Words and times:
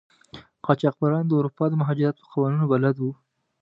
قاچاقبران 0.65 1.23
د 1.27 1.31
اروپا 1.39 1.65
د 1.69 1.73
مهاجرت 1.81 2.15
په 2.19 2.25
قوانینو 2.33 2.65
بلد 2.71 2.95
وو. 2.99 3.11